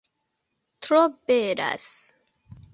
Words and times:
Tro 0.87 1.03
belas 1.27 1.85